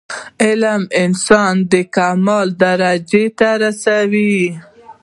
[0.43, 4.39] علم انسان د کمال درجي ته رسوي.